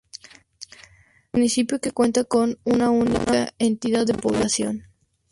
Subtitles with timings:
[1.31, 4.87] Municipio que cuenta con una única entidad de población.